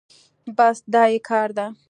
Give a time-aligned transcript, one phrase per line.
[0.57, 1.65] بس دا يې کار ده.